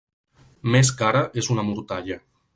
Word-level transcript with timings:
Més 0.75 0.91
cara 1.03 1.23
és 1.43 1.51
una 1.57 1.69
mortalla! 1.69 2.21